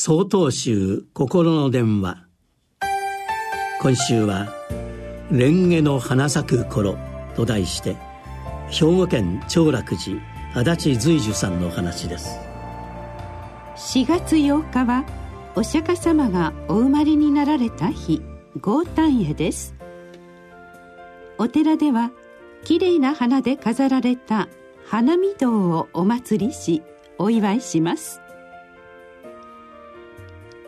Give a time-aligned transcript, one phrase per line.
[0.00, 2.18] 総統集心の電話。
[3.80, 4.46] 今週は
[5.28, 6.96] 「蓮華の花咲く頃」
[7.34, 7.96] と題して
[8.70, 10.20] 兵庫県長楽寺
[10.54, 12.38] 足立随樹さんの話です。
[13.74, 15.04] 4月8日は
[15.56, 18.22] お釈迦様がお生まれになられた日
[18.60, 19.74] 豪誕夜です。
[21.38, 22.12] お寺では
[22.62, 24.46] きれいな花で飾られた
[24.86, 26.84] 花見堂をお祭りし
[27.18, 28.20] お祝いします。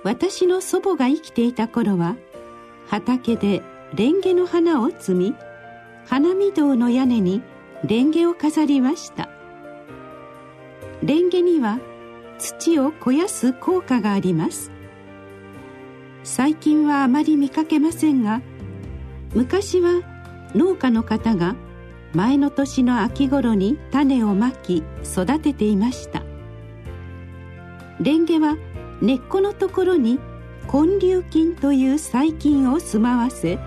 [0.02, 2.16] 私の祖母が生きていた頃は
[2.88, 3.62] 畑で
[3.94, 5.34] レンゲの花を摘み
[6.06, 7.42] 花見堂の屋根に
[7.84, 9.28] レンゲを飾りました。
[11.02, 11.78] レンゲには
[12.38, 14.70] 土を肥やす効果があります。
[16.24, 18.42] 最近はあまり見かけませんが
[19.34, 20.02] 昔は
[20.54, 21.56] 農家の方が
[22.12, 26.22] 前の年の秋頃に種をまき育てていました。
[28.00, 28.56] レンゲは
[29.00, 30.18] 根っこのところに
[30.72, 33.58] 根粒菌という細菌を住まわせ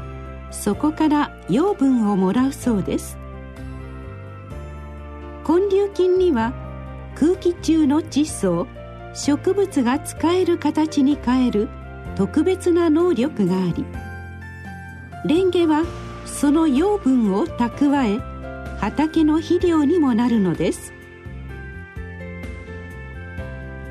[0.51, 3.17] そこから養分をもらうそうです。
[5.47, 6.53] 根粒菌には
[7.15, 8.67] 空気中の窒素を
[9.13, 11.67] 植物が使える形に変える
[12.15, 13.85] 特別な能力があり
[15.25, 15.83] レンゲは
[16.25, 18.19] その養分を蓄え
[18.79, 20.93] 畑の肥料にもなるのです。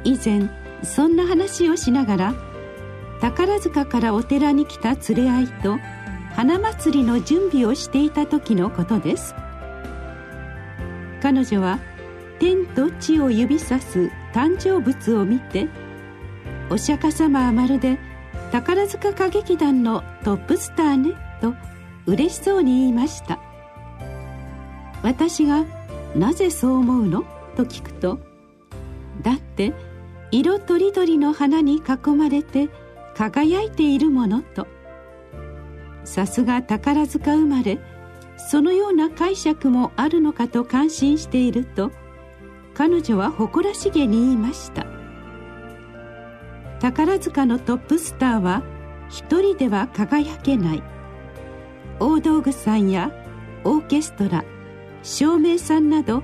[0.05, 0.51] 以前
[0.83, 2.35] そんな話をしながら
[3.21, 5.79] 宝塚からお寺に来た連れ合いと
[6.35, 9.35] 花祭りの準備をしていた時のことです
[11.23, 11.79] 彼女は
[12.41, 15.69] 天と地を指さす誕生物を見て
[16.71, 17.99] 「お釈迦様はまるで
[18.51, 21.55] 宝塚歌劇団のトップスターね」と
[22.07, 23.39] 嬉しそうに言いました
[25.03, 25.65] 私が
[26.17, 27.25] 「なぜそう思うの?」
[27.57, 28.19] と聞くと
[29.23, 29.73] 「だって
[30.33, 32.71] 色とりどりの花に囲まれて
[33.15, 34.67] 輝いているものと。
[36.05, 37.79] さすが宝塚生まれ
[38.37, 41.93] そのような解釈もあるのかと感心していると
[42.75, 44.87] 彼女は誇らしげに言いました。
[46.81, 48.63] 宝塚のトップスターは
[49.09, 50.83] 一人では輝けない。
[52.01, 53.13] 大道具さんや
[53.65, 54.45] オーケストラ
[55.03, 56.23] 照明さんなど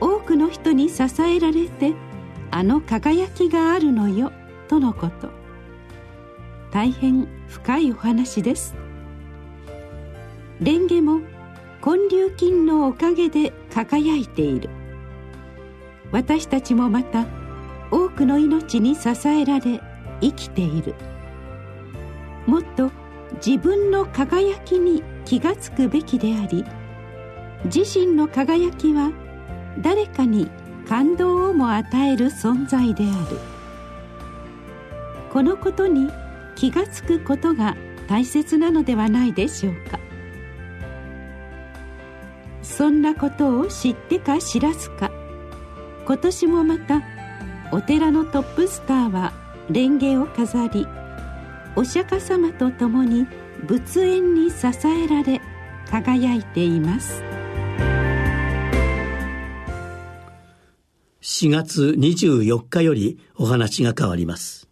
[0.00, 1.94] 多くの人に支えられて
[2.56, 4.30] あの輝きがあるのよ
[4.68, 5.28] とのこと。
[6.70, 8.76] 大変深いお話です。
[10.60, 11.18] レンゲも
[11.84, 14.70] 根粒菌のおかげで輝いている。
[16.12, 17.26] 私たちもまた
[17.90, 19.80] 多くの命に支えられ
[20.20, 20.94] 生きている。
[22.46, 22.92] もっと
[23.44, 26.64] 自分の輝きに気がつくべきであり
[27.64, 29.10] 自身の輝きは
[29.82, 30.48] 誰かに
[30.88, 33.38] 感動をも与える存在である。
[35.32, 36.10] このことに
[36.54, 39.98] 気がつくことが大切なのではないでしょうか。
[42.62, 45.10] そんなことを知ってか知らずか。
[46.06, 47.02] 今年もまた
[47.72, 49.32] お寺のトップスターは
[49.68, 50.86] 蓮華を飾り
[51.76, 53.26] お釈迦様と共に
[53.66, 55.40] 仏縁に支えられ
[55.90, 57.22] 輝いています。
[61.36, 64.68] 4月24日よりお話が変わります。